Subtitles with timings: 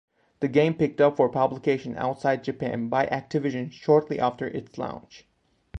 [0.39, 5.27] The game picked up for publication outside Japan by Activision shortly after its launch.